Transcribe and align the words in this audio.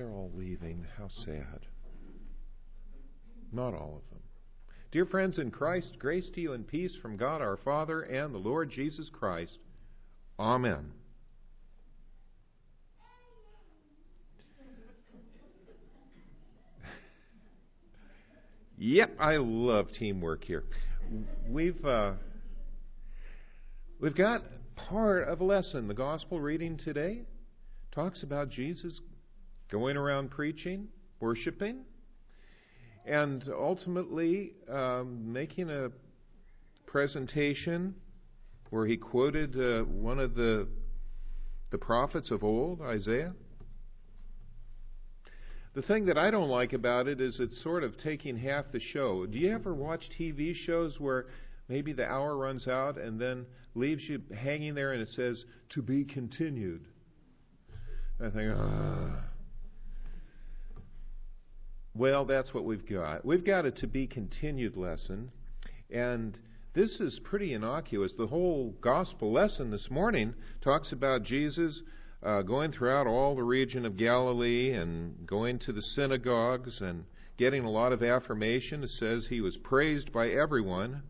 they're 0.00 0.10
all 0.10 0.32
leaving. 0.34 0.86
How 0.96 1.08
sad. 1.08 1.66
Not 3.52 3.74
all 3.74 4.00
of 4.02 4.10
them. 4.10 4.22
Dear 4.92 5.04
friends 5.04 5.38
in 5.38 5.50
Christ, 5.50 5.98
grace 5.98 6.30
to 6.30 6.40
you 6.40 6.54
and 6.54 6.66
peace 6.66 6.96
from 7.02 7.18
God 7.18 7.42
our 7.42 7.58
Father 7.58 8.00
and 8.00 8.34
the 8.34 8.38
Lord 8.38 8.70
Jesus 8.70 9.10
Christ. 9.10 9.58
Amen. 10.38 10.92
Yep, 18.78 19.16
I 19.20 19.36
love 19.36 19.92
teamwork 19.92 20.44
here. 20.44 20.64
We've 21.46 21.84
uh, 21.84 22.12
we've 24.00 24.16
got 24.16 24.44
part 24.76 25.28
of 25.28 25.40
a 25.40 25.44
lesson. 25.44 25.88
The 25.88 25.92
gospel 25.92 26.40
reading 26.40 26.78
today 26.78 27.24
talks 27.92 28.22
about 28.22 28.48
Jesus 28.48 28.98
going 29.70 29.96
around 29.96 30.30
preaching, 30.30 30.88
worshiping, 31.20 31.80
and 33.06 33.44
ultimately 33.48 34.52
um, 34.68 35.32
making 35.32 35.70
a 35.70 35.90
presentation 36.86 37.94
where 38.70 38.86
he 38.86 38.96
quoted 38.96 39.56
uh, 39.56 39.84
one 39.84 40.18
of 40.18 40.34
the 40.34 40.68
the 41.70 41.78
prophets 41.78 42.30
of 42.30 42.42
old, 42.42 42.80
Isaiah. 42.82 43.32
The 45.74 45.82
thing 45.82 46.06
that 46.06 46.18
I 46.18 46.32
don't 46.32 46.48
like 46.48 46.72
about 46.72 47.06
it 47.06 47.20
is 47.20 47.38
it's 47.38 47.62
sort 47.62 47.84
of 47.84 47.96
taking 47.96 48.36
half 48.36 48.72
the 48.72 48.80
show. 48.80 49.24
Do 49.24 49.38
you 49.38 49.54
ever 49.54 49.72
watch 49.72 50.10
TV 50.18 50.52
shows 50.52 50.98
where 50.98 51.26
maybe 51.68 51.92
the 51.92 52.04
hour 52.04 52.36
runs 52.36 52.66
out 52.66 52.98
and 52.98 53.20
then 53.20 53.46
leaves 53.76 54.02
you 54.08 54.20
hanging 54.36 54.74
there 54.74 54.92
and 54.92 55.00
it 55.00 55.08
says, 55.10 55.44
to 55.70 55.82
be 55.82 56.04
continued? 56.04 56.86
I 58.20 58.30
think, 58.30 58.52
ah. 58.56 59.29
Well, 62.00 62.24
that's 62.24 62.54
what 62.54 62.64
we've 62.64 62.88
got. 62.88 63.26
We've 63.26 63.44
got 63.44 63.66
a 63.66 63.70
to 63.72 63.86
be 63.86 64.06
continued 64.06 64.74
lesson, 64.74 65.32
and 65.90 66.38
this 66.72 66.98
is 66.98 67.20
pretty 67.22 67.52
innocuous. 67.52 68.14
The 68.16 68.26
whole 68.26 68.74
gospel 68.80 69.34
lesson 69.34 69.70
this 69.70 69.90
morning 69.90 70.32
talks 70.62 70.92
about 70.92 71.24
Jesus 71.24 71.82
uh, 72.22 72.40
going 72.40 72.72
throughout 72.72 73.06
all 73.06 73.36
the 73.36 73.42
region 73.42 73.84
of 73.84 73.98
Galilee 73.98 74.72
and 74.72 75.26
going 75.26 75.58
to 75.58 75.74
the 75.74 75.82
synagogues 75.82 76.80
and 76.80 77.04
getting 77.36 77.64
a 77.64 77.70
lot 77.70 77.92
of 77.92 78.02
affirmation. 78.02 78.82
It 78.82 78.92
says 78.98 79.26
he 79.28 79.42
was 79.42 79.58
praised 79.58 80.10
by 80.10 80.28
everyone. 80.30 81.02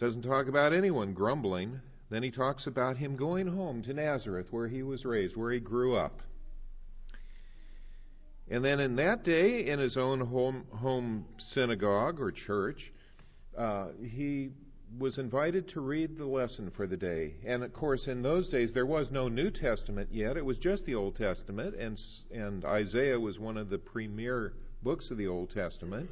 Doesn't 0.00 0.22
talk 0.22 0.48
about 0.48 0.72
anyone 0.72 1.14
grumbling. 1.14 1.80
Then 2.10 2.24
he 2.24 2.32
talks 2.32 2.66
about 2.66 2.96
him 2.96 3.14
going 3.14 3.46
home 3.46 3.84
to 3.84 3.94
Nazareth, 3.94 4.48
where 4.50 4.66
he 4.66 4.82
was 4.82 5.04
raised, 5.04 5.36
where 5.36 5.52
he 5.52 5.60
grew 5.60 5.94
up. 5.94 6.22
And 8.50 8.64
then 8.64 8.80
in 8.80 8.96
that 8.96 9.24
day, 9.24 9.66
in 9.68 9.78
his 9.78 9.96
own 9.96 10.20
home, 10.20 10.64
home 10.72 11.24
synagogue 11.38 12.20
or 12.20 12.32
church, 12.32 12.92
uh, 13.56 13.88
he 14.04 14.50
was 14.98 15.18
invited 15.18 15.68
to 15.68 15.80
read 15.80 16.18
the 16.18 16.26
lesson 16.26 16.72
for 16.76 16.88
the 16.88 16.96
day. 16.96 17.34
And 17.46 17.62
of 17.62 17.72
course, 17.72 18.08
in 18.08 18.22
those 18.22 18.48
days, 18.48 18.72
there 18.74 18.86
was 18.86 19.08
no 19.12 19.28
New 19.28 19.50
Testament 19.50 20.08
yet. 20.10 20.36
It 20.36 20.44
was 20.44 20.58
just 20.58 20.84
the 20.84 20.96
Old 20.96 21.14
Testament, 21.14 21.76
and, 21.76 21.96
and 22.32 22.64
Isaiah 22.64 23.20
was 23.20 23.38
one 23.38 23.56
of 23.56 23.70
the 23.70 23.78
premier 23.78 24.54
books 24.82 25.10
of 25.12 25.16
the 25.16 25.28
Old 25.28 25.50
Testament. 25.50 26.10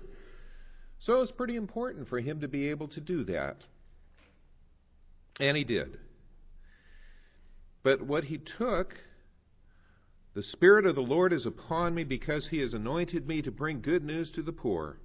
So 1.01 1.15
it 1.15 1.19
was 1.19 1.33
pretty 1.33 1.57
important 1.57 2.09
for 2.09 2.21
him 2.21 2.41
to 2.41 2.49
be 2.49 2.69
able 2.69 2.89
to 2.89 3.01
do 3.01 3.25
that. 3.25 3.57
And 5.41 5.57
he 5.57 5.65
did. 5.65 5.99
But 7.83 8.03
what 8.03 8.25
he 8.25 8.39
took, 8.59 8.95
the 10.39 10.45
Spirit 10.45 10.87
of 10.87 10.95
the 10.95 11.01
Lord 11.01 11.33
is 11.33 11.47
upon 11.47 11.97
me 11.97 12.05
because 12.05 12.47
he 12.47 12.61
has 12.61 12.73
anointed 12.73 13.27
me 13.27 13.43
to 13.43 13.51
bring 13.51 13.81
good 13.81 14.05
news 14.05 14.31
to 14.31 14.41
the 14.41 14.53
poor. 14.53 15.01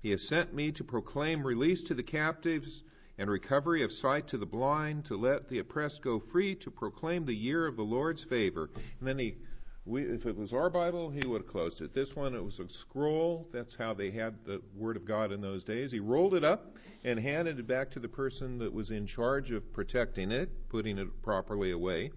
He 0.00 0.08
has 0.12 0.26
sent 0.26 0.54
me 0.54 0.72
to 0.72 0.82
proclaim 0.82 1.46
release 1.46 1.84
to 1.88 1.94
the 1.94 2.02
captives 2.02 2.82
and 3.18 3.28
recovery 3.28 3.84
of 3.84 3.92
sight 3.92 4.28
to 4.28 4.38
the 4.38 4.46
blind, 4.46 5.04
to 5.04 5.16
let 5.18 5.50
the 5.50 5.58
oppressed 5.58 6.00
go 6.00 6.22
free, 6.32 6.54
to 6.54 6.70
proclaim 6.70 7.26
the 7.26 7.34
year 7.34 7.66
of 7.66 7.76
the 7.76 7.82
Lord's 7.82 8.24
favor. 8.24 8.70
And 8.98 9.06
then 9.06 9.18
he, 9.18 9.36
we, 9.84 10.04
if 10.04 10.24
it 10.24 10.38
was 10.38 10.54
our 10.54 10.70
Bible, 10.70 11.10
he 11.10 11.26
would 11.26 11.42
have 11.42 11.50
closed 11.50 11.82
it. 11.82 11.92
This 11.92 12.16
one, 12.16 12.34
it 12.34 12.42
was 12.42 12.58
a 12.58 12.66
scroll. 12.70 13.46
That's 13.52 13.76
how 13.76 13.92
they 13.92 14.10
had 14.10 14.36
the 14.46 14.62
Word 14.74 14.96
of 14.96 15.04
God 15.04 15.32
in 15.32 15.42
those 15.42 15.64
days. 15.64 15.92
He 15.92 16.00
rolled 16.00 16.32
it 16.32 16.44
up 16.44 16.74
and 17.04 17.20
handed 17.20 17.58
it 17.58 17.66
back 17.66 17.90
to 17.90 18.00
the 18.00 18.08
person 18.08 18.56
that 18.60 18.72
was 18.72 18.90
in 18.90 19.06
charge 19.06 19.50
of 19.50 19.70
protecting 19.74 20.30
it, 20.30 20.48
putting 20.70 20.96
it 20.96 21.08
properly 21.22 21.72
away. 21.72 22.10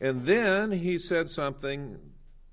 And 0.00 0.26
then 0.26 0.70
he 0.72 0.98
said 0.98 1.28
something 1.28 1.96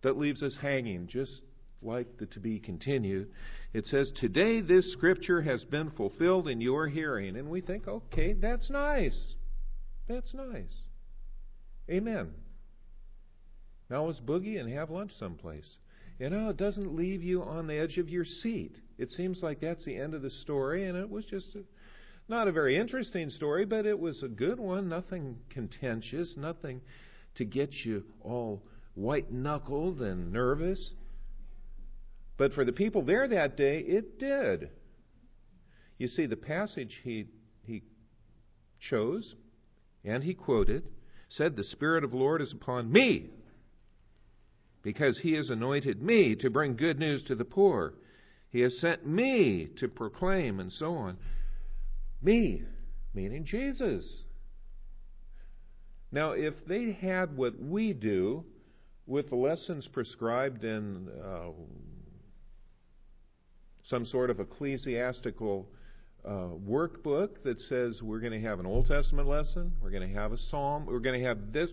that 0.02 0.18
leaves 0.18 0.44
us 0.44 0.58
hanging, 0.62 1.08
just 1.08 1.42
like 1.82 2.18
the 2.18 2.26
to 2.28 2.40
be 2.40 2.60
continued. 2.60 3.30
It 3.74 3.86
says, 3.88 4.12
Today 4.16 4.62
this 4.62 4.92
scripture 4.94 5.42
has 5.42 5.64
been 5.66 5.92
fulfilled 5.92 6.48
in 6.48 6.62
your 6.62 6.88
hearing. 6.88 7.38
And 7.38 7.50
we 7.50 7.62
think, 7.62 7.88
okay, 7.88 8.34
that's 8.34 8.70
nice. 8.70 9.36
That's 10.08 10.34
nice. 10.34 10.74
Amen. 11.90 12.32
Now 13.90 14.06
let's 14.06 14.22
boogie 14.22 14.60
and 14.60 14.72
have 14.74 14.90
lunch 14.90 15.12
someplace. 15.20 15.78
You 16.20 16.30
know, 16.30 16.50
it 16.50 16.58
doesn't 16.58 16.96
leave 16.96 17.24
you 17.24 17.44
on 17.44 17.68
the 17.68 17.76
edge 17.76 17.98
of 17.98 18.10
your 18.10 18.24
seat. 18.24 18.78
It 18.98 19.12
seems 19.12 19.42
like 19.42 19.60
that's 19.60 19.84
the 19.84 19.98
end 19.98 20.14
of 20.14 20.22
the 20.22 20.30
story, 20.30 20.88
and 20.88 20.98
it 20.98 21.10
was 21.10 21.26
just 21.26 21.56
a, 21.56 21.64
not 22.30 22.48
a 22.48 22.52
very 22.52 22.78
interesting 22.78 23.30
story, 23.30 23.66
but 23.66 23.86
it 23.86 23.98
was 23.98 24.22
a 24.24 24.28
good 24.28 24.60
one. 24.60 24.88
Nothing 24.88 25.38
contentious, 25.50 26.36
nothing 26.38 26.82
to 27.36 27.46
get 27.46 27.74
you 27.86 28.04
all 28.22 28.64
white 28.96 29.32
knuckled 29.32 30.02
and 30.02 30.32
nervous. 30.32 30.94
But 32.38 32.54
for 32.54 32.66
the 32.66 32.72
people 32.72 33.04
there 33.04 33.28
that 33.28 33.58
day, 33.58 33.80
it 33.80 34.20
did. 34.20 34.70
You 35.98 36.08
see, 36.08 36.26
the 36.26 36.36
passage 36.36 37.00
he, 37.04 37.28
he 37.66 37.84
chose 38.80 39.36
and 40.04 40.24
he 40.24 40.34
quoted 40.34 40.84
said, 41.30 41.56
The 41.56 41.64
Spirit 41.64 42.04
of 42.04 42.12
the 42.12 42.18
Lord 42.18 42.42
is 42.42 42.54
upon 42.54 42.92
me 42.92 43.30
because 44.84 45.18
he 45.18 45.34
has 45.34 45.50
anointed 45.50 46.02
me 46.02 46.36
to 46.36 46.50
bring 46.50 46.76
good 46.76 47.00
news 47.00 47.24
to 47.24 47.36
the 47.36 47.46
poor. 47.46 47.94
He 48.50 48.60
has 48.60 48.78
sent 48.80 49.08
me 49.08 49.70
to 49.78 49.88
proclaim, 49.88 50.60
and 50.60 50.72
so 50.72 50.94
on. 50.94 51.18
Me, 52.22 52.62
meaning 53.14 53.46
Jesus. 53.46 54.22
Now, 56.14 56.34
if 56.34 56.54
they 56.68 56.92
had 56.92 57.36
what 57.36 57.60
we 57.60 57.92
do 57.92 58.46
with 59.08 59.32
the 59.32 59.36
lessons 59.36 59.90
prescribed 59.92 60.64
in 60.64 61.10
uh, 61.10 61.50
some 63.86 64.06
sort 64.06 64.30
of 64.30 64.40
ecclesiastical 64.40 65.68
uh, 66.24 66.50
workbook 66.70 67.42
that 67.44 67.60
says 67.62 68.00
we're 68.04 68.20
going 68.20 68.40
to 68.40 68.48
have 68.48 68.60
an 68.60 68.68
Old 68.68 68.86
Testament 68.86 69.28
lesson, 69.28 69.72
we're 69.82 69.90
going 69.90 70.08
to 70.08 70.14
have 70.14 70.32
a 70.32 70.38
psalm, 70.38 70.86
we're 70.86 71.00
going 71.00 71.20
to 71.20 71.28
have 71.28 71.52
this. 71.52 71.72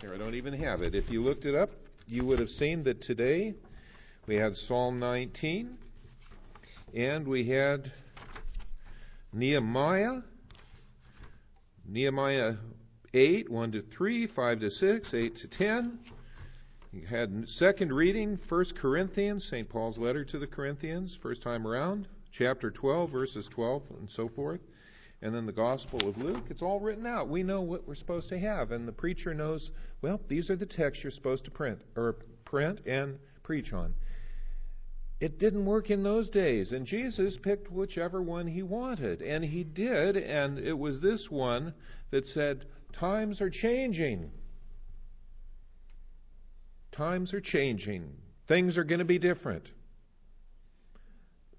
Here, 0.00 0.12
I 0.12 0.18
don't 0.18 0.34
even 0.34 0.54
have 0.54 0.82
it. 0.82 0.96
If 0.96 1.08
you 1.08 1.22
looked 1.22 1.44
it 1.44 1.54
up, 1.54 1.70
you 2.08 2.24
would 2.24 2.40
have 2.40 2.48
seen 2.48 2.82
that 2.82 3.00
today 3.02 3.54
we 4.26 4.34
had 4.34 4.56
Psalm 4.56 4.98
19 4.98 5.78
and 6.96 7.28
we 7.28 7.48
had 7.48 7.92
Nehemiah, 9.34 10.20
Nehemiah 11.88 12.54
8, 13.14 13.50
1 13.50 13.72
to 13.72 13.82
3, 13.82 14.26
5 14.26 14.60
to 14.60 14.70
6, 14.70 15.14
8 15.14 15.36
to 15.36 15.48
10. 15.48 15.98
You 16.92 17.06
had 17.06 17.48
second 17.48 17.94
reading, 17.94 18.38
1 18.46 18.64
Corinthians, 18.76 19.46
St. 19.48 19.66
Paul's 19.66 19.96
letter 19.96 20.22
to 20.26 20.38
the 20.38 20.46
Corinthians, 20.46 21.16
first 21.22 21.42
time 21.42 21.66
around, 21.66 22.08
chapter 22.30 22.70
12, 22.70 23.10
verses 23.10 23.48
12 23.50 23.82
and 24.00 24.10
so 24.10 24.28
forth. 24.28 24.60
And 25.22 25.34
then 25.34 25.46
the 25.46 25.52
Gospel 25.52 26.06
of 26.06 26.18
Luke. 26.18 26.44
It's 26.50 26.60
all 26.60 26.80
written 26.80 27.06
out. 27.06 27.28
We 27.28 27.42
know 27.42 27.62
what 27.62 27.88
we're 27.88 27.94
supposed 27.94 28.28
to 28.30 28.38
have. 28.38 28.70
And 28.70 28.86
the 28.86 28.92
preacher 28.92 29.32
knows, 29.32 29.70
well, 30.02 30.20
these 30.28 30.50
are 30.50 30.56
the 30.56 30.66
texts 30.66 31.04
you're 31.04 31.10
supposed 31.10 31.44
to 31.46 31.50
print, 31.50 31.80
or 31.96 32.16
print 32.44 32.80
and 32.86 33.18
preach 33.42 33.72
on. 33.72 33.94
It 35.22 35.38
didn't 35.38 35.66
work 35.66 35.88
in 35.88 36.02
those 36.02 36.28
days, 36.28 36.72
and 36.72 36.84
Jesus 36.84 37.38
picked 37.40 37.70
whichever 37.70 38.20
one 38.20 38.48
he 38.48 38.64
wanted, 38.64 39.22
and 39.22 39.44
he 39.44 39.62
did, 39.62 40.16
and 40.16 40.58
it 40.58 40.76
was 40.76 41.00
this 41.00 41.28
one 41.30 41.74
that 42.10 42.26
said, 42.26 42.64
Times 42.92 43.40
are 43.40 43.48
changing. 43.48 44.32
Times 46.90 47.32
are 47.32 47.40
changing. 47.40 48.14
Things 48.48 48.76
are 48.76 48.82
going 48.82 48.98
to 48.98 49.04
be 49.04 49.20
different. 49.20 49.62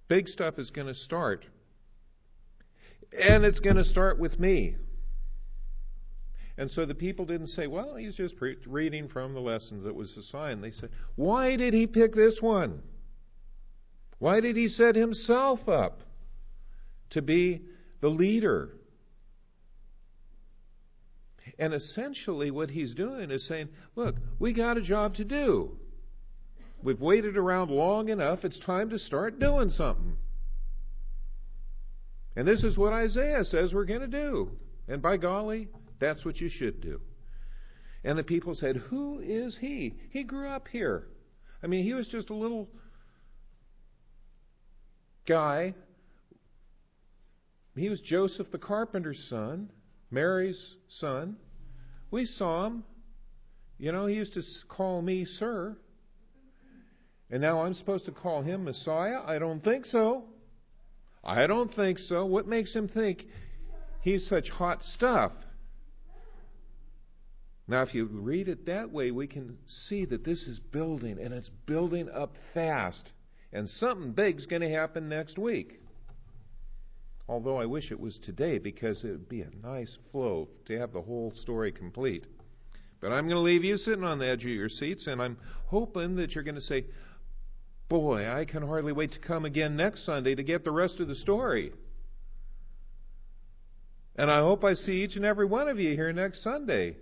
Big 0.09 0.27
stuff 0.27 0.59
is 0.59 0.69
going 0.69 0.87
to 0.87 0.93
start. 0.93 1.45
And 3.17 3.45
it's 3.45 3.61
going 3.61 3.77
to 3.77 3.85
start 3.85 4.19
with 4.19 4.37
me. 4.41 4.75
And 6.57 6.69
so 6.69 6.85
the 6.85 6.95
people 6.95 7.25
didn't 7.25 7.47
say, 7.47 7.67
well, 7.67 7.95
he's 7.95 8.15
just 8.15 8.35
pre- 8.35 8.57
reading 8.67 9.07
from 9.07 9.33
the 9.33 9.39
lessons 9.39 9.85
that 9.85 9.95
was 9.95 10.11
assigned. 10.17 10.61
They 10.61 10.71
said, 10.71 10.89
why 11.15 11.55
did 11.55 11.73
he 11.73 11.87
pick 11.87 12.13
this 12.13 12.39
one? 12.41 12.81
Why 14.23 14.39
did 14.39 14.55
he 14.55 14.69
set 14.69 14.95
himself 14.95 15.67
up 15.67 15.99
to 17.09 17.21
be 17.21 17.61
the 17.99 18.07
leader? 18.07 18.69
And 21.59 21.73
essentially, 21.73 22.49
what 22.49 22.69
he's 22.69 22.93
doing 22.93 23.31
is 23.31 23.45
saying, 23.49 23.67
Look, 23.97 24.15
we 24.39 24.53
got 24.53 24.77
a 24.77 24.81
job 24.81 25.15
to 25.15 25.25
do. 25.25 25.77
We've 26.81 27.01
waited 27.01 27.35
around 27.35 27.69
long 27.69 28.07
enough. 28.07 28.45
It's 28.45 28.61
time 28.61 28.91
to 28.91 28.97
start 28.97 29.41
doing 29.41 29.71
something. 29.71 30.15
And 32.37 32.47
this 32.47 32.63
is 32.63 32.77
what 32.77 32.93
Isaiah 32.93 33.43
says 33.43 33.73
we're 33.73 33.83
going 33.83 33.99
to 33.99 34.07
do. 34.07 34.51
And 34.87 35.01
by 35.01 35.17
golly, 35.17 35.67
that's 35.99 36.23
what 36.23 36.37
you 36.37 36.47
should 36.47 36.79
do. 36.79 37.01
And 38.05 38.17
the 38.17 38.23
people 38.23 38.55
said, 38.55 38.77
Who 38.89 39.19
is 39.19 39.57
he? 39.59 39.95
He 40.11 40.23
grew 40.23 40.47
up 40.47 40.69
here. 40.69 41.09
I 41.61 41.67
mean, 41.67 41.83
he 41.83 41.93
was 41.93 42.07
just 42.07 42.29
a 42.29 42.33
little 42.33 42.69
guy. 45.27 45.75
He 47.75 47.89
was 47.89 48.01
Joseph 48.01 48.51
the 48.51 48.57
carpenter's 48.57 49.25
son, 49.29 49.71
Mary's 50.11 50.75
son. 50.87 51.37
We 52.11 52.25
saw 52.25 52.67
him. 52.67 52.83
You 53.79 53.91
know, 53.91 54.05
he 54.05 54.15
used 54.15 54.33
to 54.35 54.41
call 54.69 55.01
me 55.01 55.25
sir. 55.25 55.75
And 57.31 57.41
now 57.41 57.61
I'm 57.61 57.73
supposed 57.73 58.05
to 58.05 58.11
call 58.11 58.43
him 58.43 58.63
Messiah? 58.63 59.19
I 59.25 59.39
don't 59.39 59.63
think 59.63 59.85
so. 59.85 60.25
I 61.23 61.47
don't 61.47 61.73
think 61.73 61.97
so. 61.97 62.25
What 62.25 62.47
makes 62.47 62.75
him 62.75 62.87
think 62.87 63.25
he's 64.01 64.27
such 64.27 64.49
hot 64.49 64.83
stuff? 64.83 65.31
Now, 67.67 67.81
if 67.81 67.95
you 67.95 68.05
read 68.05 68.49
it 68.49 68.65
that 68.65 68.91
way, 68.91 69.11
we 69.11 69.25
can 69.25 69.57
see 69.87 70.05
that 70.05 70.25
this 70.25 70.43
is 70.43 70.59
building, 70.59 71.17
and 71.19 71.33
it's 71.33 71.49
building 71.65 72.09
up 72.09 72.33
fast. 72.53 73.09
And 73.53 73.69
something 73.69 74.11
big's 74.11 74.47
going 74.47 74.63
to 74.63 74.69
happen 74.69 75.07
next 75.07 75.37
week. 75.37 75.79
Although 77.29 77.57
I 77.57 77.65
wish 77.65 77.91
it 77.91 77.99
was 77.99 78.19
today 78.23 78.57
because 78.57 79.03
it 79.03 79.11
would 79.11 79.29
be 79.29 79.41
a 79.41 79.49
nice 79.65 79.97
flow 80.11 80.49
to 80.65 80.77
have 80.77 80.91
the 80.91 81.01
whole 81.01 81.31
story 81.35 81.71
complete. 81.71 82.25
But 82.99 83.11
I'm 83.13 83.27
going 83.27 83.37
to 83.37 83.39
leave 83.39 83.63
you 83.63 83.77
sitting 83.77 84.03
on 84.03 84.17
the 84.17 84.27
edge 84.27 84.43
of 84.43 84.51
your 84.51 84.69
seats, 84.69 85.07
and 85.07 85.21
I'm 85.21 85.37
hoping 85.67 86.15
that 86.15 86.33
you're 86.33 86.43
going 86.43 86.55
to 86.55 86.61
say, 86.61 86.85
Boy, 87.89 88.27
I 88.27 88.45
can 88.45 88.65
hardly 88.65 88.91
wait 88.91 89.11
to 89.11 89.19
come 89.19 89.45
again 89.45 89.75
next 89.75 90.05
Sunday 90.05 90.35
to 90.35 90.43
get 90.43 90.63
the 90.63 90.71
rest 90.71 90.99
of 90.99 91.07
the 91.07 91.15
story. 91.15 91.73
And 94.15 94.31
I 94.31 94.39
hope 94.39 94.63
I 94.63 94.73
see 94.73 95.03
each 95.03 95.15
and 95.15 95.25
every 95.25 95.45
one 95.45 95.67
of 95.67 95.79
you 95.79 95.91
here 95.91 96.11
next 96.11 96.43
Sunday. 96.43 96.95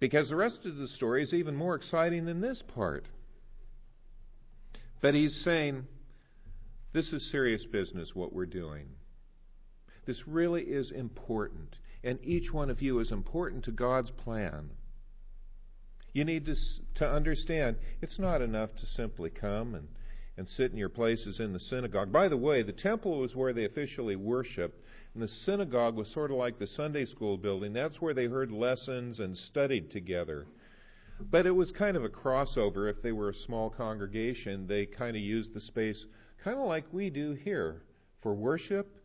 Because 0.00 0.28
the 0.28 0.36
rest 0.36 0.66
of 0.66 0.76
the 0.76 0.88
story 0.88 1.22
is 1.22 1.32
even 1.32 1.54
more 1.54 1.76
exciting 1.76 2.24
than 2.24 2.40
this 2.40 2.62
part. 2.74 3.06
But 5.02 5.14
he's 5.14 5.42
saying, 5.44 5.84
this 6.94 7.12
is 7.12 7.30
serious 7.30 7.66
business, 7.66 8.12
what 8.14 8.32
we're 8.32 8.46
doing. 8.46 8.86
This 10.06 10.22
really 10.26 10.62
is 10.62 10.90
important. 10.90 11.76
And 12.04 12.18
each 12.24 12.52
one 12.52 12.70
of 12.70 12.80
you 12.80 12.98
is 13.00 13.12
important 13.12 13.64
to 13.64 13.72
God's 13.72 14.10
plan. 14.10 14.70
You 16.12 16.24
need 16.24 16.46
to, 16.46 16.54
to 16.96 17.08
understand 17.08 17.76
it's 18.00 18.18
not 18.18 18.42
enough 18.42 18.70
to 18.78 18.86
simply 18.86 19.30
come 19.30 19.74
and, 19.74 19.88
and 20.36 20.48
sit 20.48 20.70
in 20.70 20.76
your 20.76 20.88
places 20.88 21.40
in 21.40 21.52
the 21.52 21.58
synagogue. 21.58 22.12
By 22.12 22.28
the 22.28 22.36
way, 22.36 22.62
the 22.62 22.72
temple 22.72 23.18
was 23.18 23.34
where 23.34 23.52
they 23.52 23.64
officially 23.64 24.16
worshiped. 24.16 24.78
And 25.14 25.22
the 25.22 25.28
synagogue 25.28 25.96
was 25.96 26.12
sort 26.12 26.30
of 26.30 26.36
like 26.36 26.58
the 26.58 26.66
Sunday 26.66 27.06
school 27.06 27.36
building. 27.36 27.72
That's 27.72 28.00
where 28.00 28.14
they 28.14 28.26
heard 28.26 28.50
lessons 28.52 29.20
and 29.20 29.36
studied 29.36 29.90
together. 29.90 30.46
But 31.30 31.46
it 31.46 31.52
was 31.52 31.72
kind 31.72 31.96
of 31.96 32.04
a 32.04 32.08
crossover. 32.08 32.90
If 32.90 33.02
they 33.02 33.12
were 33.12 33.30
a 33.30 33.34
small 33.34 33.70
congregation, 33.70 34.66
they 34.66 34.86
kind 34.86 35.16
of 35.16 35.22
used 35.22 35.54
the 35.54 35.60
space 35.60 36.06
kind 36.42 36.58
of 36.58 36.66
like 36.66 36.84
we 36.92 37.10
do 37.10 37.32
here 37.32 37.82
for 38.22 38.34
worship, 38.34 38.96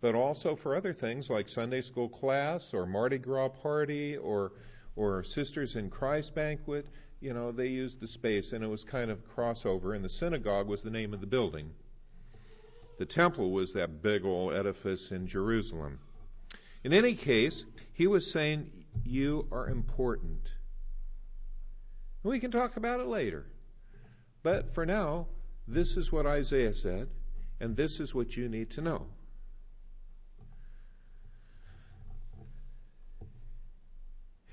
but 0.00 0.14
also 0.14 0.56
for 0.62 0.76
other 0.76 0.94
things 0.94 1.28
like 1.28 1.48
Sunday 1.48 1.80
school 1.80 2.08
class 2.08 2.70
or 2.72 2.86
Mardi 2.86 3.18
Gras 3.18 3.48
party 3.48 4.16
or 4.16 4.52
or 4.96 5.24
Sisters 5.24 5.74
in 5.74 5.90
Christ 5.90 6.34
banquet. 6.34 6.86
You 7.20 7.32
know, 7.32 7.52
they 7.52 7.66
used 7.66 8.00
the 8.00 8.06
space, 8.06 8.52
and 8.52 8.62
it 8.62 8.68
was 8.68 8.84
kind 8.84 9.10
of 9.10 9.18
crossover. 9.36 9.96
And 9.96 10.04
the 10.04 10.10
synagogue 10.10 10.68
was 10.68 10.82
the 10.82 10.90
name 10.90 11.14
of 11.14 11.20
the 11.20 11.26
building. 11.26 11.70
The 12.98 13.06
temple 13.06 13.50
was 13.50 13.72
that 13.72 14.02
big 14.02 14.24
old 14.24 14.54
edifice 14.54 15.08
in 15.10 15.26
Jerusalem. 15.26 15.98
In 16.84 16.92
any 16.92 17.16
case, 17.16 17.64
he 17.94 18.06
was 18.06 18.30
saying, 18.32 18.70
You 19.04 19.48
are 19.50 19.68
important. 19.68 20.50
We 22.24 22.40
can 22.40 22.50
talk 22.50 22.76
about 22.76 23.00
it 23.00 23.06
later. 23.06 23.44
But 24.42 24.74
for 24.74 24.84
now, 24.84 25.28
this 25.68 25.96
is 25.96 26.10
what 26.10 26.26
Isaiah 26.26 26.74
said, 26.74 27.08
and 27.60 27.76
this 27.76 28.00
is 28.00 28.14
what 28.14 28.32
you 28.32 28.48
need 28.48 28.70
to 28.72 28.80
know. 28.80 29.06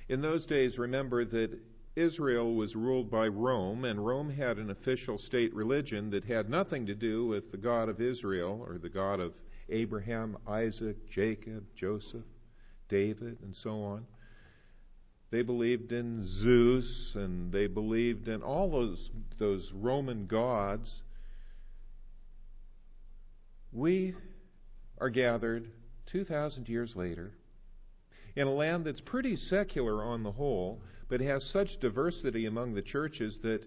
In 0.10 0.22
those 0.22 0.46
days, 0.46 0.78
remember 0.78 1.24
that 1.24 1.58
Israel 1.96 2.56
was 2.56 2.76
ruled 2.76 3.10
by 3.10 3.28
Rome, 3.28 3.86
and 3.86 4.06
Rome 4.06 4.30
had 4.30 4.58
an 4.58 4.70
official 4.70 5.18
state 5.18 5.54
religion 5.54 6.10
that 6.12 6.26
had 6.26 6.50
nothing 6.50 6.86
to 6.88 6.96
do 6.96 7.26
with 7.26 7.52
the 7.52 7.58
God 7.58 7.88
of 7.88 8.02
Israel 8.02 8.66
or 8.66 8.78
the 8.78 8.90
God 8.90 9.22
of 9.22 9.34
Abraham, 9.70 10.38
Isaac, 10.48 11.10
Jacob, 11.10 11.64
Joseph, 11.76 12.26
David, 12.90 13.38
and 13.42 13.56
so 13.56 13.82
on. 13.84 14.06
They 15.32 15.42
believed 15.44 15.94
in 15.94 16.26
Zeus 16.26 17.14
and 17.16 17.52
they 17.52 17.68
believed 17.68 18.28
in 18.28 18.42
all 18.44 18.70
those, 18.70 19.10
those 19.40 19.72
Roman 19.74 20.28
gods. 20.28 21.02
We 23.72 24.14
are 25.00 25.10
gathered 25.10 25.72
2,000 26.12 26.68
years 26.68 26.94
later 26.96 27.32
in 28.36 28.48
a 28.48 28.54
land 28.54 28.86
that's 28.86 29.02
pretty 29.02 29.38
secular 29.38 30.04
on 30.04 30.24
the 30.24 30.32
whole 30.32 30.82
but 31.08 31.22
has 31.22 31.44
such 31.52 31.70
diversity 31.82 32.46
among 32.46 32.74
the 32.74 32.82
churches 32.82 33.38
that 33.44 33.62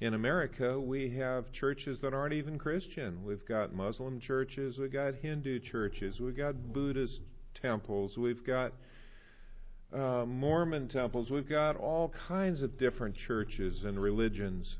in 0.00 0.14
America 0.14 0.78
we 0.78 1.16
have 1.16 1.50
churches 1.52 1.98
that 2.02 2.12
aren't 2.12 2.34
even 2.34 2.58
Christian. 2.58 3.24
We've 3.24 3.46
got 3.46 3.74
Muslim 3.74 4.20
churches, 4.20 4.78
we've 4.78 4.92
got 4.92 5.14
Hindu 5.14 5.60
churches, 5.60 6.20
we've 6.20 6.36
got 6.36 6.72
Buddhist 6.72 7.20
temples, 7.62 8.18
we've 8.18 8.44
got 8.44 8.72
uh, 9.94 10.24
Mormon 10.26 10.88
temples, 10.88 11.30
we've 11.30 11.48
got 11.48 11.76
all 11.76 12.12
kinds 12.26 12.62
of 12.62 12.78
different 12.78 13.16
churches 13.16 13.84
and 13.84 14.00
religions. 14.00 14.76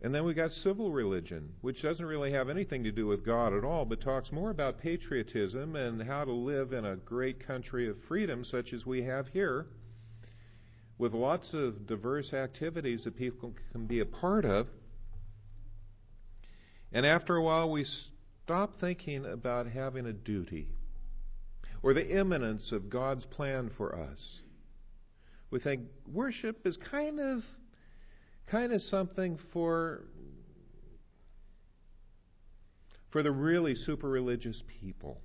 And 0.00 0.14
then 0.14 0.24
we 0.24 0.34
got 0.34 0.52
civil 0.52 0.92
religion, 0.92 1.54
which 1.60 1.82
doesn't 1.82 2.04
really 2.04 2.32
have 2.32 2.48
anything 2.48 2.84
to 2.84 2.92
do 2.92 3.06
with 3.06 3.24
God 3.24 3.52
at 3.52 3.64
all, 3.64 3.84
but 3.84 4.00
talks 4.00 4.30
more 4.30 4.50
about 4.50 4.78
patriotism 4.78 5.74
and 5.74 6.02
how 6.02 6.24
to 6.24 6.32
live 6.32 6.72
in 6.72 6.84
a 6.84 6.96
great 6.96 7.44
country 7.44 7.88
of 7.88 7.96
freedom, 8.06 8.44
such 8.44 8.72
as 8.72 8.86
we 8.86 9.02
have 9.02 9.26
here, 9.28 9.66
with 10.98 11.14
lots 11.14 11.52
of 11.52 11.86
diverse 11.86 12.32
activities 12.32 13.04
that 13.04 13.16
people 13.16 13.54
can 13.72 13.86
be 13.86 14.00
a 14.00 14.06
part 14.06 14.44
of. 14.44 14.68
And 16.92 17.04
after 17.04 17.34
a 17.34 17.42
while, 17.42 17.70
we 17.70 17.84
stop 18.44 18.80
thinking 18.80 19.26
about 19.26 19.66
having 19.66 20.06
a 20.06 20.12
duty 20.12 20.68
or 21.82 21.94
the 21.94 22.18
imminence 22.18 22.72
of 22.72 22.90
God's 22.90 23.24
plan 23.26 23.70
for 23.76 23.94
us. 23.94 24.40
We 25.50 25.60
think 25.60 25.82
worship 26.12 26.66
is 26.66 26.76
kind 26.90 27.18
of 27.20 27.42
kind 28.50 28.72
of 28.72 28.82
something 28.82 29.38
for 29.52 30.04
for 33.10 33.22
the 33.22 33.30
really 33.30 33.74
super 33.74 34.08
religious 34.08 34.62
people. 34.80 35.20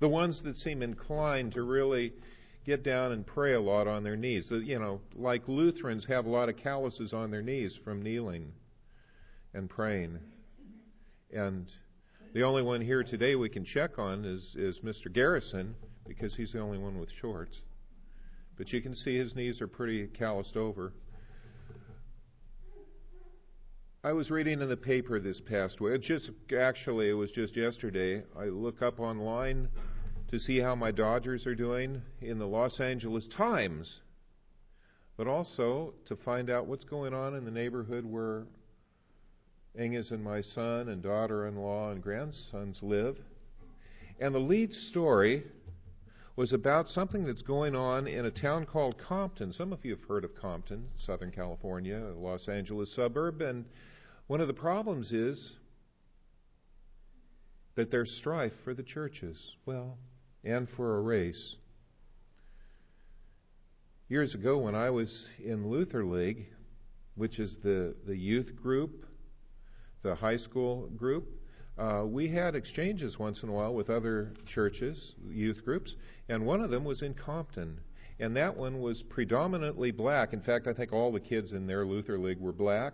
The 0.00 0.08
ones 0.08 0.40
that 0.44 0.56
seem 0.56 0.82
inclined 0.82 1.52
to 1.52 1.62
really 1.62 2.12
get 2.64 2.82
down 2.82 3.12
and 3.12 3.26
pray 3.26 3.54
a 3.54 3.60
lot 3.60 3.86
on 3.86 4.02
their 4.02 4.16
knees. 4.16 4.48
You 4.50 4.78
know, 4.78 5.00
like 5.14 5.46
Lutherans 5.46 6.06
have 6.08 6.26
a 6.26 6.30
lot 6.30 6.48
of 6.48 6.56
calluses 6.56 7.12
on 7.12 7.30
their 7.30 7.42
knees 7.42 7.78
from 7.84 8.02
kneeling 8.02 8.52
and 9.54 9.68
praying. 9.68 10.18
And 11.32 11.70
the 12.32 12.42
only 12.42 12.62
one 12.62 12.80
here 12.80 13.02
today 13.02 13.34
we 13.34 13.48
can 13.48 13.64
check 13.64 13.98
on 13.98 14.24
is, 14.24 14.54
is 14.56 14.80
Mr. 14.84 15.12
Garrison 15.12 15.74
because 16.06 16.34
he's 16.36 16.52
the 16.52 16.60
only 16.60 16.78
one 16.78 16.98
with 16.98 17.10
shorts. 17.20 17.58
But 18.56 18.72
you 18.72 18.80
can 18.80 18.94
see 18.94 19.16
his 19.16 19.34
knees 19.34 19.60
are 19.60 19.66
pretty 19.66 20.06
calloused 20.06 20.56
over. 20.56 20.92
I 24.04 24.12
was 24.12 24.30
reading 24.30 24.60
in 24.60 24.68
the 24.68 24.76
paper 24.76 25.18
this 25.18 25.40
past 25.40 25.80
week. 25.80 26.02
Just 26.02 26.30
actually, 26.56 27.10
it 27.10 27.14
was 27.14 27.32
just 27.32 27.56
yesterday. 27.56 28.22
I 28.38 28.44
look 28.44 28.80
up 28.80 29.00
online 29.00 29.68
to 30.30 30.38
see 30.38 30.60
how 30.60 30.76
my 30.76 30.92
Dodgers 30.92 31.46
are 31.46 31.56
doing 31.56 32.00
in 32.20 32.38
the 32.38 32.46
Los 32.46 32.80
Angeles 32.80 33.28
Times, 33.36 34.00
but 35.16 35.26
also 35.26 35.94
to 36.06 36.16
find 36.16 36.48
out 36.48 36.66
what's 36.66 36.84
going 36.84 37.12
on 37.12 37.34
in 37.34 37.44
the 37.44 37.50
neighborhood 37.50 38.04
where 38.04 38.44
Inges 39.78 40.10
and 40.10 40.22
my 40.22 40.42
son 40.42 40.88
and 40.88 41.02
daughter-in-law 41.02 41.90
and 41.92 42.02
grandsons 42.02 42.78
live. 42.82 43.16
And 44.20 44.34
the 44.34 44.40
lead 44.40 44.72
story 44.72 45.44
was 46.36 46.52
about 46.52 46.88
something 46.88 47.24
that's 47.24 47.42
going 47.42 47.76
on 47.76 48.06
in 48.06 48.24
a 48.24 48.30
town 48.30 48.66
called 48.66 48.96
Compton. 48.98 49.52
Some 49.52 49.72
of 49.72 49.84
you 49.84 49.94
have 49.94 50.04
heard 50.08 50.24
of 50.24 50.34
Compton, 50.34 50.88
Southern 50.96 51.30
California, 51.30 51.98
a 51.98 52.18
Los 52.18 52.48
Angeles 52.48 52.94
suburb, 52.94 53.42
and 53.42 53.64
one 54.26 54.40
of 54.40 54.48
the 54.48 54.54
problems 54.54 55.12
is 55.12 55.56
that 57.76 57.90
there's 57.90 58.18
strife 58.18 58.52
for 58.64 58.74
the 58.74 58.82
churches, 58.82 59.38
well, 59.66 59.98
and 60.44 60.68
for 60.76 60.98
a 60.98 61.00
race. 61.00 61.56
Years 64.08 64.34
ago, 64.34 64.58
when 64.58 64.74
I 64.74 64.90
was 64.90 65.28
in 65.44 65.70
Luther 65.70 66.04
League, 66.04 66.46
which 67.14 67.38
is 67.38 67.56
the, 67.62 67.94
the 68.06 68.16
youth 68.16 68.56
group, 68.60 69.06
the 70.02 70.14
high 70.14 70.36
school 70.36 70.88
group, 70.96 71.28
uh, 71.78 72.04
we 72.04 72.28
had 72.28 72.54
exchanges 72.54 73.18
once 73.18 73.42
in 73.42 73.48
a 73.48 73.52
while 73.52 73.74
with 73.74 73.88
other 73.88 74.34
churches, 74.54 75.14
youth 75.30 75.64
groups, 75.64 75.94
and 76.28 76.44
one 76.44 76.60
of 76.60 76.70
them 76.70 76.84
was 76.84 77.02
in 77.02 77.14
Compton. 77.14 77.80
And 78.18 78.36
that 78.36 78.54
one 78.54 78.80
was 78.80 79.02
predominantly 79.08 79.90
black. 79.90 80.34
In 80.34 80.42
fact, 80.42 80.66
I 80.66 80.74
think 80.74 80.92
all 80.92 81.10
the 81.10 81.20
kids 81.20 81.52
in 81.52 81.66
their 81.66 81.86
Luther 81.86 82.18
League 82.18 82.38
were 82.38 82.52
black. 82.52 82.92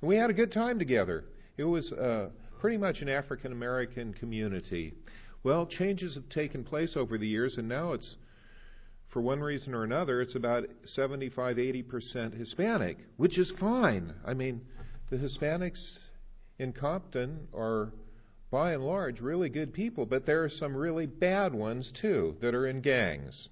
And 0.00 0.08
we 0.08 0.16
had 0.16 0.28
a 0.28 0.34
good 0.34 0.52
time 0.52 0.78
together. 0.78 1.24
It 1.56 1.64
was 1.64 1.90
uh, 1.90 2.28
pretty 2.60 2.76
much 2.76 3.00
an 3.00 3.08
African 3.08 3.52
American 3.52 4.12
community. 4.12 4.92
Well, 5.42 5.66
changes 5.66 6.16
have 6.16 6.28
taken 6.28 6.64
place 6.64 6.96
over 6.96 7.16
the 7.16 7.26
years, 7.26 7.56
and 7.56 7.68
now 7.68 7.92
it's, 7.92 8.16
for 9.10 9.22
one 9.22 9.40
reason 9.40 9.74
or 9.74 9.84
another, 9.84 10.20
it's 10.20 10.34
about 10.34 10.64
75, 10.84 11.56
80% 11.56 12.38
Hispanic, 12.38 12.98
which 13.16 13.38
is 13.38 13.50
fine. 13.58 14.12
I 14.26 14.34
mean, 14.34 14.60
the 15.10 15.16
Hispanics 15.16 15.98
in 16.58 16.72
Compton 16.72 17.48
are 17.54 17.92
by 18.50 18.72
and 18.72 18.84
large, 18.84 19.20
really 19.20 19.48
good 19.48 19.72
people, 19.72 20.06
but 20.06 20.24
there 20.24 20.42
are 20.42 20.48
some 20.48 20.74
really 20.74 21.06
bad 21.06 21.54
ones 21.54 21.92
too 22.00 22.36
that 22.40 22.54
are 22.54 22.66
in 22.66 22.80
gangs. 22.80 23.48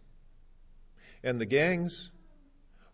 And 1.22 1.40
the 1.40 1.46
gangs 1.46 2.10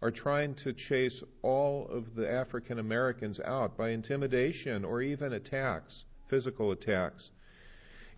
are 0.01 0.11
trying 0.11 0.57
to 0.65 0.73
chase 0.73 1.23
all 1.43 1.87
of 1.89 2.15
the 2.17 2.29
African 2.29 2.81
Americans 2.81 3.39
out 3.41 3.77
by 3.77 3.91
intimidation 3.91 4.85
or 4.85 5.01
even 5.01 5.33
attacks, 5.33 6.05
physical 6.29 6.73
attacks. 6.73 7.31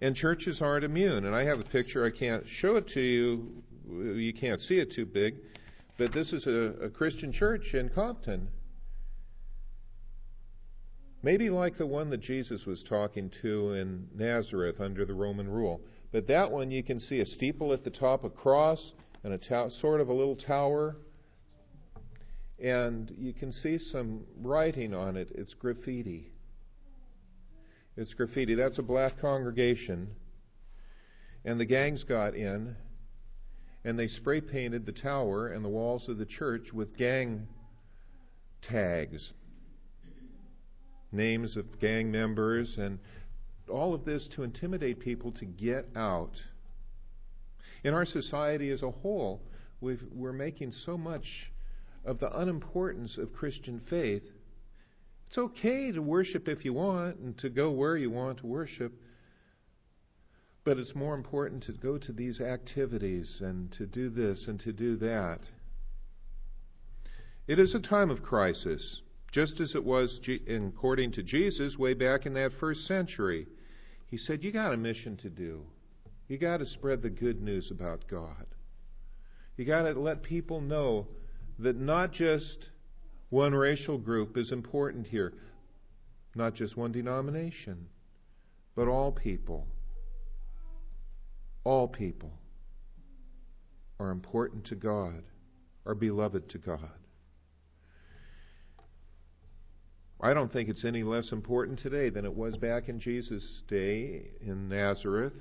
And 0.00 0.16
churches 0.16 0.62
aren't 0.62 0.84
immune. 0.84 1.26
And 1.26 1.34
I 1.34 1.44
have 1.44 1.60
a 1.60 1.64
picture, 1.64 2.06
I 2.06 2.18
can't 2.18 2.44
show 2.60 2.76
it 2.76 2.88
to 2.94 3.00
you, 3.00 3.62
you 3.86 4.32
can't 4.32 4.62
see 4.62 4.78
it 4.78 4.92
too 4.92 5.04
big, 5.04 5.34
but 5.98 6.12
this 6.12 6.32
is 6.32 6.46
a, 6.46 6.86
a 6.86 6.90
Christian 6.90 7.32
church 7.32 7.74
in 7.74 7.90
Compton. 7.90 8.48
Maybe 11.24 11.48
like 11.48 11.78
the 11.78 11.86
one 11.86 12.10
that 12.10 12.20
Jesus 12.20 12.66
was 12.66 12.84
talking 12.86 13.30
to 13.40 13.72
in 13.72 14.08
Nazareth 14.14 14.78
under 14.78 15.06
the 15.06 15.14
Roman 15.14 15.48
rule. 15.48 15.80
But 16.12 16.26
that 16.26 16.50
one 16.50 16.70
you 16.70 16.82
can 16.82 17.00
see 17.00 17.20
a 17.20 17.24
steeple 17.24 17.72
at 17.72 17.82
the 17.82 17.88
top, 17.88 18.24
a 18.24 18.28
cross, 18.28 18.92
and 19.22 19.32
a 19.32 19.38
ta- 19.38 19.70
sort 19.70 20.02
of 20.02 20.08
a 20.08 20.12
little 20.12 20.36
tower. 20.36 20.96
And 22.62 23.10
you 23.16 23.32
can 23.32 23.52
see 23.52 23.78
some 23.78 24.26
writing 24.38 24.92
on 24.92 25.16
it. 25.16 25.30
It's 25.34 25.54
graffiti. 25.54 26.30
It's 27.96 28.12
graffiti. 28.12 28.54
That's 28.54 28.78
a 28.78 28.82
black 28.82 29.18
congregation. 29.18 30.10
And 31.42 31.58
the 31.58 31.64
gangs 31.64 32.04
got 32.04 32.34
in 32.34 32.76
and 33.82 33.98
they 33.98 34.08
spray 34.08 34.42
painted 34.42 34.84
the 34.84 34.92
tower 34.92 35.48
and 35.48 35.64
the 35.64 35.70
walls 35.70 36.06
of 36.06 36.18
the 36.18 36.26
church 36.26 36.70
with 36.74 36.98
gang 36.98 37.48
tags 38.60 39.32
names 41.14 41.56
of 41.56 41.80
gang 41.80 42.10
members, 42.10 42.76
and 42.78 42.98
all 43.68 43.94
of 43.94 44.04
this 44.04 44.28
to 44.34 44.42
intimidate 44.42 45.00
people 45.00 45.32
to 45.32 45.44
get 45.44 45.88
out. 45.96 46.32
In 47.82 47.94
our 47.94 48.04
society 48.04 48.70
as 48.70 48.82
a 48.82 48.90
whole, 48.90 49.42
we 49.80 49.96
are 50.22 50.32
making 50.32 50.72
so 50.72 50.96
much 50.96 51.52
of 52.04 52.18
the 52.18 52.38
unimportance 52.38 53.18
of 53.18 53.32
Christian 53.32 53.80
faith. 53.88 54.24
It's 55.26 55.38
okay 55.38 55.92
to 55.92 56.00
worship 56.00 56.48
if 56.48 56.64
you 56.64 56.72
want 56.72 57.16
and 57.18 57.36
to 57.38 57.48
go 57.48 57.70
where 57.70 57.96
you 57.96 58.10
want 58.10 58.38
to 58.38 58.46
worship, 58.46 58.92
but 60.64 60.78
it's 60.78 60.94
more 60.94 61.14
important 61.14 61.62
to 61.64 61.72
go 61.72 61.98
to 61.98 62.12
these 62.12 62.40
activities 62.40 63.40
and 63.40 63.70
to 63.72 63.86
do 63.86 64.10
this 64.10 64.46
and 64.48 64.60
to 64.60 64.72
do 64.72 64.96
that. 64.96 65.40
It 67.46 67.58
is 67.58 67.74
a 67.74 67.80
time 67.80 68.10
of 68.10 68.22
crisis 68.22 69.02
just 69.34 69.58
as 69.60 69.74
it 69.74 69.84
was 69.84 70.20
according 70.48 71.10
to 71.10 71.20
Jesus 71.20 71.76
way 71.76 71.92
back 71.92 72.24
in 72.24 72.34
that 72.34 72.52
first 72.60 72.86
century. 72.86 73.48
He 74.06 74.16
said, 74.16 74.44
You 74.44 74.52
got 74.52 74.72
a 74.72 74.76
mission 74.76 75.16
to 75.18 75.28
do. 75.28 75.62
You 76.28 76.38
got 76.38 76.58
to 76.58 76.66
spread 76.66 77.02
the 77.02 77.10
good 77.10 77.42
news 77.42 77.72
about 77.72 78.04
God. 78.08 78.46
You 79.56 79.64
got 79.64 79.82
to 79.82 79.98
let 79.98 80.22
people 80.22 80.60
know 80.60 81.08
that 81.58 81.76
not 81.76 82.12
just 82.12 82.70
one 83.30 83.52
racial 83.52 83.98
group 83.98 84.38
is 84.38 84.52
important 84.52 85.08
here, 85.08 85.32
not 86.36 86.54
just 86.54 86.76
one 86.76 86.92
denomination, 86.92 87.88
but 88.76 88.86
all 88.86 89.10
people. 89.10 89.66
All 91.64 91.88
people 91.88 92.30
are 93.98 94.12
important 94.12 94.66
to 94.66 94.76
God, 94.76 95.24
are 95.86 95.94
beloved 95.96 96.48
to 96.50 96.58
God. 96.58 96.92
I 100.24 100.32
don't 100.32 100.50
think 100.50 100.70
it's 100.70 100.86
any 100.86 101.02
less 101.02 101.32
important 101.32 101.80
today 101.80 102.08
than 102.08 102.24
it 102.24 102.34
was 102.34 102.56
back 102.56 102.88
in 102.88 102.98
Jesus' 102.98 103.62
day 103.68 104.30
in 104.40 104.70
Nazareth. 104.70 105.34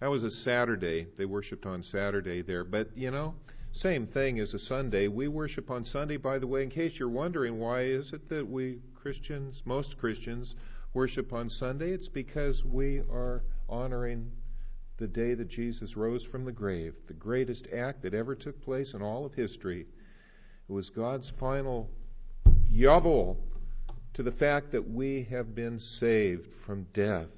That 0.00 0.06
was 0.06 0.22
a 0.22 0.30
Saturday. 0.30 1.08
They 1.18 1.26
worshiped 1.26 1.66
on 1.66 1.82
Saturday 1.82 2.40
there. 2.40 2.64
But, 2.64 2.96
you 2.96 3.10
know, 3.10 3.34
same 3.72 4.06
thing 4.06 4.40
as 4.40 4.54
a 4.54 4.58
Sunday. 4.58 5.08
We 5.08 5.28
worship 5.28 5.70
on 5.70 5.84
Sunday, 5.84 6.16
by 6.16 6.38
the 6.38 6.46
way, 6.46 6.62
in 6.62 6.70
case 6.70 6.94
you're 6.98 7.10
wondering 7.10 7.58
why 7.58 7.82
is 7.82 8.10
it 8.14 8.26
that 8.30 8.48
we 8.48 8.80
Christians, 8.94 9.60
most 9.66 9.98
Christians, 9.98 10.54
worship 10.94 11.34
on 11.34 11.50
Sunday? 11.50 11.90
It's 11.90 12.08
because 12.08 12.64
we 12.64 13.00
are 13.00 13.44
honoring 13.68 14.32
the 14.96 15.08
day 15.08 15.34
that 15.34 15.50
Jesus 15.50 15.94
rose 15.94 16.24
from 16.24 16.46
the 16.46 16.52
grave, 16.52 16.94
the 17.06 17.12
greatest 17.12 17.68
act 17.70 18.00
that 18.00 18.14
ever 18.14 18.34
took 18.34 18.62
place 18.62 18.94
in 18.94 19.02
all 19.02 19.26
of 19.26 19.34
history. 19.34 19.84
It 20.70 20.72
was 20.72 20.88
God's 20.88 21.30
final 21.38 21.90
Yabul 22.72 23.36
to 24.14 24.22
the 24.22 24.32
fact 24.32 24.72
that 24.72 24.88
we 24.88 25.26
have 25.30 25.54
been 25.54 25.78
saved 25.78 26.46
from 26.64 26.86
death. 26.94 27.28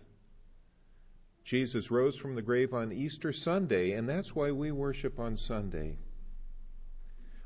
Jesus 1.44 1.90
rose 1.90 2.16
from 2.18 2.34
the 2.34 2.42
grave 2.42 2.74
on 2.74 2.92
Easter 2.92 3.32
Sunday, 3.32 3.92
and 3.92 4.08
that's 4.08 4.34
why 4.34 4.50
we 4.50 4.70
worship 4.70 5.18
on 5.18 5.36
Sunday. 5.36 5.96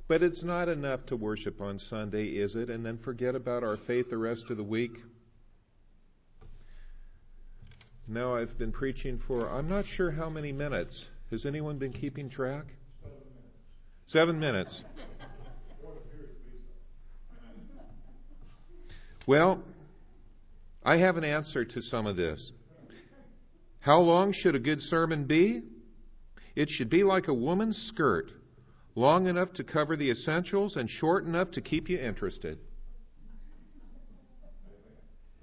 But 0.08 0.22
it's 0.22 0.42
not 0.42 0.68
enough 0.68 1.06
to 1.06 1.16
worship 1.16 1.60
on 1.60 1.78
Sunday, 1.78 2.24
is 2.24 2.54
it? 2.56 2.68
And 2.68 2.84
then 2.84 2.98
forget 2.98 3.34
about 3.34 3.62
our 3.62 3.78
faith 3.86 4.10
the 4.10 4.18
rest 4.18 4.44
of 4.50 4.56
the 4.56 4.64
week? 4.64 4.92
Now 8.08 8.34
I've 8.34 8.58
been 8.58 8.72
preaching 8.72 9.20
for 9.26 9.48
I'm 9.48 9.68
not 9.68 9.84
sure 9.86 10.10
how 10.10 10.28
many 10.28 10.52
minutes. 10.52 11.06
Has 11.30 11.46
anyone 11.46 11.78
been 11.78 11.92
keeping 11.92 12.28
track? 12.28 12.64
Seven 14.06 14.38
minutes. 14.38 14.74
Seven 14.74 14.92
minutes. 14.98 15.12
Well, 19.26 19.62
I 20.85 20.97
have 20.97 21.17
an 21.17 21.25
answer 21.25 21.64
to 21.64 21.83
some 21.83 22.07
of 22.07 22.17
this. 22.17 22.52
How 23.81 24.00
long 24.00 24.33
should 24.33 24.55
a 24.55 24.61
good 24.61 24.81
sermon 24.81 25.25
be? 25.25 25.62
It 26.55 26.69
should 26.71 26.91
be 26.91 27.02
like 27.02 27.29
a 27.29 27.35
woman's 27.35 27.76
skirt, 27.88 28.31
long 28.95 29.26
enough 29.26 29.52
to 29.55 29.64
cover 29.64 29.97
the 29.97 30.11
essentials 30.11 30.76
and 30.76 30.88
short 30.88 31.25
enough 31.25 31.50
to 31.52 31.61
keep 31.61 31.88
you 31.88 31.99
interested. 31.99 32.59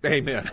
Amen. 0.05 0.49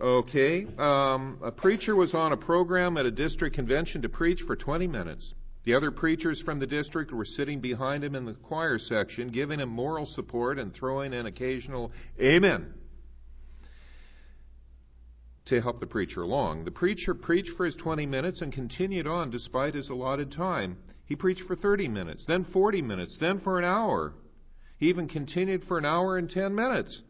Okay. 0.00 0.64
Um, 0.78 1.38
a 1.42 1.50
preacher 1.50 1.96
was 1.96 2.14
on 2.14 2.32
a 2.32 2.36
program 2.36 2.96
at 2.96 3.04
a 3.04 3.10
district 3.10 3.56
convention 3.56 4.02
to 4.02 4.08
preach 4.08 4.40
for 4.46 4.54
20 4.54 4.86
minutes. 4.86 5.34
The 5.68 5.74
other 5.74 5.90
preachers 5.90 6.40
from 6.40 6.60
the 6.60 6.66
district 6.66 7.12
were 7.12 7.26
sitting 7.26 7.60
behind 7.60 8.02
him 8.02 8.14
in 8.14 8.24
the 8.24 8.32
choir 8.32 8.78
section, 8.78 9.28
giving 9.28 9.60
him 9.60 9.68
moral 9.68 10.06
support 10.06 10.58
and 10.58 10.72
throwing 10.72 11.12
an 11.12 11.26
occasional 11.26 11.92
Amen 12.18 12.72
to 15.44 15.60
help 15.60 15.78
the 15.78 15.86
preacher 15.86 16.22
along. 16.22 16.64
The 16.64 16.70
preacher 16.70 17.12
preached 17.12 17.50
for 17.54 17.66
his 17.66 17.76
20 17.76 18.06
minutes 18.06 18.40
and 18.40 18.50
continued 18.50 19.06
on 19.06 19.30
despite 19.30 19.74
his 19.74 19.90
allotted 19.90 20.32
time. 20.32 20.78
He 21.04 21.14
preached 21.14 21.42
for 21.42 21.54
30 21.54 21.86
minutes, 21.88 22.24
then 22.26 22.46
40 22.46 22.80
minutes, 22.80 23.18
then 23.20 23.38
for 23.40 23.58
an 23.58 23.66
hour. 23.66 24.14
He 24.78 24.88
even 24.88 25.06
continued 25.06 25.64
for 25.64 25.76
an 25.76 25.84
hour 25.84 26.16
and 26.16 26.30
10 26.30 26.54
minutes. 26.54 27.02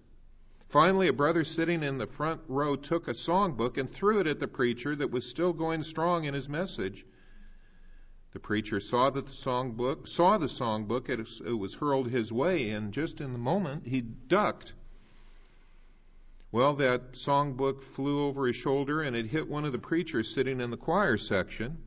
Finally, 0.73 1.07
a 1.07 1.13
brother 1.13 1.45
sitting 1.45 1.85
in 1.85 1.99
the 1.99 2.09
front 2.09 2.41
row 2.49 2.75
took 2.75 3.07
a 3.07 3.15
songbook 3.15 3.79
and 3.79 3.89
threw 3.93 4.19
it 4.19 4.27
at 4.27 4.41
the 4.41 4.49
preacher 4.49 4.97
that 4.97 5.13
was 5.13 5.31
still 5.31 5.53
going 5.53 5.85
strong 5.85 6.25
in 6.25 6.35
his 6.35 6.49
message. 6.49 7.05
The 8.39 8.43
preacher 8.43 8.79
saw 8.79 9.11
that 9.11 9.27
the 9.27 9.33
songbook 9.45 10.07
saw 10.07 10.39
the 10.39 10.47
songbook. 10.47 11.09
It, 11.09 11.19
it 11.45 11.59
was 11.59 11.75
hurled 11.75 12.09
his 12.09 12.31
way, 12.31 12.71
and 12.71 12.93
just 12.93 13.21
in 13.21 13.33
the 13.33 13.39
moment 13.39 13.85
he 13.85 14.01
ducked. 14.01 14.75
Well, 16.53 16.77
that 16.77 17.15
songbook 17.27 17.83
flew 17.97 18.25
over 18.25 18.47
his 18.47 18.55
shoulder 18.55 19.03
and 19.03 19.17
it 19.17 19.27
hit 19.27 19.49
one 19.49 19.65
of 19.65 19.73
the 19.73 19.79
preachers 19.79 20.33
sitting 20.37 20.61
in 20.61 20.71
the 20.71 20.77
choir 20.77 21.17
section. 21.17 21.79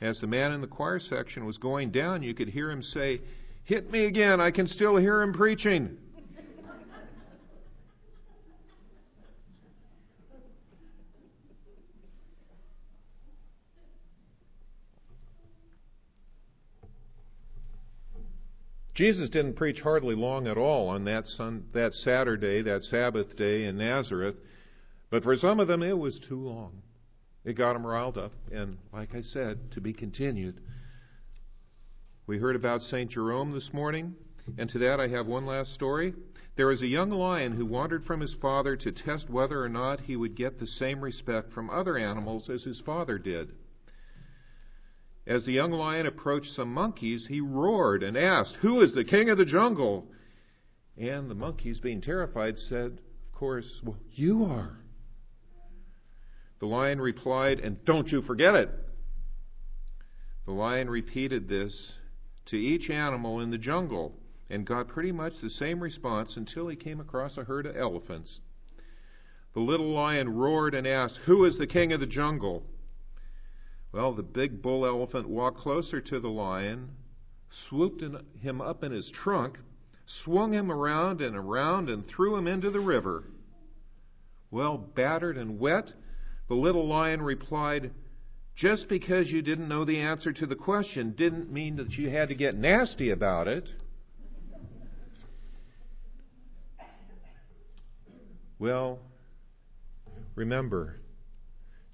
As 0.00 0.20
the 0.20 0.28
man 0.28 0.52
in 0.52 0.60
the 0.60 0.68
choir 0.68 1.00
section 1.00 1.44
was 1.44 1.58
going 1.58 1.90
down, 1.90 2.22
you 2.22 2.32
could 2.32 2.50
hear 2.50 2.70
him 2.70 2.84
say, 2.84 3.20
Hit 3.64 3.90
me 3.90 4.04
again, 4.04 4.40
I 4.40 4.52
can 4.52 4.68
still 4.68 4.96
hear 4.96 5.20
him 5.20 5.32
preaching. 5.32 5.98
Jesus 18.98 19.30
didn't 19.30 19.54
preach 19.54 19.80
hardly 19.80 20.16
long 20.16 20.48
at 20.48 20.58
all 20.58 20.88
on 20.88 21.04
that, 21.04 21.24
sun, 21.28 21.66
that 21.72 21.94
Saturday, 21.94 22.62
that 22.62 22.82
Sabbath 22.82 23.36
day 23.36 23.66
in 23.66 23.78
Nazareth, 23.78 24.34
but 25.08 25.22
for 25.22 25.36
some 25.36 25.60
of 25.60 25.68
them 25.68 25.84
it 25.84 25.96
was 25.96 26.20
too 26.28 26.40
long. 26.40 26.82
It 27.44 27.52
got 27.52 27.74
them 27.74 27.86
riled 27.86 28.18
up, 28.18 28.32
and 28.50 28.76
like 28.92 29.14
I 29.14 29.20
said, 29.20 29.70
to 29.74 29.80
be 29.80 29.92
continued. 29.92 30.60
We 32.26 32.38
heard 32.38 32.56
about 32.56 32.82
St. 32.82 33.08
Jerome 33.08 33.52
this 33.52 33.70
morning, 33.72 34.16
and 34.58 34.68
to 34.70 34.80
that 34.80 34.98
I 34.98 35.06
have 35.06 35.28
one 35.28 35.46
last 35.46 35.74
story. 35.74 36.12
There 36.56 36.66
was 36.66 36.82
a 36.82 36.88
young 36.88 37.10
lion 37.10 37.52
who 37.52 37.66
wandered 37.66 38.04
from 38.04 38.18
his 38.18 38.34
father 38.42 38.74
to 38.74 38.90
test 38.90 39.30
whether 39.30 39.62
or 39.62 39.68
not 39.68 40.00
he 40.00 40.16
would 40.16 40.34
get 40.34 40.58
the 40.58 40.66
same 40.66 41.00
respect 41.02 41.52
from 41.52 41.70
other 41.70 41.96
animals 41.96 42.50
as 42.50 42.64
his 42.64 42.82
father 42.84 43.16
did. 43.16 43.52
As 45.28 45.44
the 45.44 45.52
young 45.52 45.72
lion 45.72 46.06
approached 46.06 46.52
some 46.54 46.72
monkeys, 46.72 47.26
he 47.28 47.42
roared 47.42 48.02
and 48.02 48.16
asked, 48.16 48.56
Who 48.62 48.80
is 48.80 48.94
the 48.94 49.04
king 49.04 49.28
of 49.28 49.36
the 49.36 49.44
jungle? 49.44 50.06
And 50.96 51.30
the 51.30 51.34
monkeys, 51.34 51.80
being 51.80 52.00
terrified, 52.00 52.56
said, 52.56 52.98
Of 53.26 53.38
course, 53.38 53.82
well, 53.84 53.98
you 54.10 54.46
are. 54.46 54.78
The 56.60 56.66
lion 56.66 56.98
replied, 56.98 57.60
And 57.60 57.84
don't 57.84 58.08
you 58.08 58.22
forget 58.22 58.54
it. 58.54 58.70
The 60.46 60.52
lion 60.52 60.88
repeated 60.88 61.46
this 61.46 61.92
to 62.46 62.56
each 62.56 62.88
animal 62.88 63.40
in 63.40 63.50
the 63.50 63.58
jungle 63.58 64.14
and 64.48 64.66
got 64.66 64.88
pretty 64.88 65.12
much 65.12 65.34
the 65.42 65.50
same 65.50 65.80
response 65.80 66.38
until 66.38 66.68
he 66.68 66.74
came 66.74 67.00
across 67.00 67.36
a 67.36 67.44
herd 67.44 67.66
of 67.66 67.76
elephants. 67.76 68.40
The 69.52 69.60
little 69.60 69.92
lion 69.92 70.30
roared 70.30 70.74
and 70.74 70.86
asked, 70.86 71.18
Who 71.26 71.44
is 71.44 71.58
the 71.58 71.66
king 71.66 71.92
of 71.92 72.00
the 72.00 72.06
jungle? 72.06 72.64
Well, 73.92 74.12
the 74.12 74.22
big 74.22 74.60
bull 74.60 74.84
elephant 74.84 75.28
walked 75.28 75.58
closer 75.58 76.00
to 76.00 76.20
the 76.20 76.28
lion, 76.28 76.90
swooped 77.68 78.02
him 78.40 78.60
up 78.60 78.84
in 78.84 78.92
his 78.92 79.10
trunk, 79.10 79.58
swung 80.06 80.52
him 80.52 80.70
around 80.70 81.20
and 81.20 81.34
around, 81.34 81.88
and 81.88 82.06
threw 82.06 82.36
him 82.36 82.46
into 82.46 82.70
the 82.70 82.80
river. 82.80 83.24
Well, 84.50 84.78
battered 84.78 85.36
and 85.36 85.58
wet, 85.58 85.92
the 86.48 86.54
little 86.54 86.86
lion 86.86 87.22
replied, 87.22 87.92
Just 88.56 88.88
because 88.88 89.30
you 89.30 89.42
didn't 89.42 89.68
know 89.68 89.84
the 89.84 90.00
answer 90.00 90.32
to 90.32 90.46
the 90.46 90.54
question 90.54 91.14
didn't 91.16 91.52
mean 91.52 91.76
that 91.76 91.92
you 91.92 92.10
had 92.10 92.28
to 92.28 92.34
get 92.34 92.54
nasty 92.54 93.10
about 93.10 93.48
it. 93.48 93.68
Well, 98.58 98.98
remember, 100.34 100.96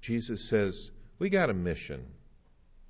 Jesus 0.01 0.49
says, 0.49 0.91
we 1.19 1.29
got 1.29 1.49
a 1.49 1.53
mission. 1.53 2.05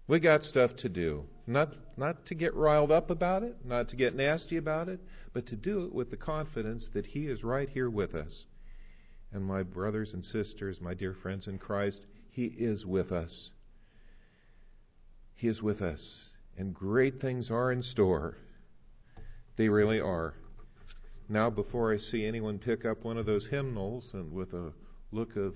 We 0.08 0.20
got 0.20 0.44
stuff 0.44 0.72
to 0.78 0.90
do. 0.90 1.24
Not, 1.48 1.70
not 1.98 2.26
to 2.28 2.36
get 2.36 2.56
riled 2.56 2.92
up 2.92 3.10
about 3.10 3.44
it, 3.44 3.58
not 3.66 3.90
to 3.90 3.96
get 3.96 4.16
nasty 4.16 4.58
about 4.58 4.90
it, 4.90 5.00
but 5.34 5.48
to 5.48 5.56
do 5.56 5.86
it 5.86 5.94
with 5.94 6.12
the 6.12 6.18
confidence 6.18 6.90
that 6.94 7.08
He 7.08 7.28
is 7.28 7.44
right 7.44 7.70
here 7.70 7.90
with 7.90 8.16
us. 8.16 8.46
And 9.32 9.44
my 9.44 9.64
brothers 9.64 10.14
and 10.14 10.24
sisters, 10.24 10.80
my 10.80 10.94
dear 10.94 11.14
friends 11.14 11.48
in 11.48 11.58
Christ, 11.58 12.02
He 12.30 12.46
is 12.46 12.86
with 12.86 13.12
us. 13.12 13.52
He 15.36 15.48
is 15.48 15.62
with 15.62 15.82
us. 15.82 16.30
And 16.58 16.74
great 16.74 17.20
things 17.20 17.52
are 17.52 17.72
in 17.72 17.84
store. 17.84 18.38
They 19.58 19.70
really 19.70 20.00
are. 20.00 20.34
Now, 21.28 21.50
before 21.50 21.94
I 21.94 21.98
see 21.98 22.26
anyone 22.26 22.60
pick 22.60 22.86
up 22.86 23.04
one 23.04 23.18
of 23.18 23.26
those 23.26 23.48
hymnals 23.48 24.12
and 24.14 24.32
with 24.32 24.54
a 24.54 24.72
look 25.12 25.36
of 25.36 25.56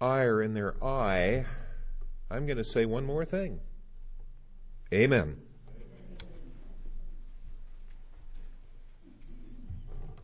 ire 0.00 0.42
in 0.42 0.54
their 0.54 0.82
eye, 0.82 1.44
I'm 2.30 2.46
going 2.46 2.58
to 2.58 2.64
say 2.64 2.84
one 2.84 3.04
more 3.04 3.24
thing. 3.24 3.60
Amen. 4.92 5.36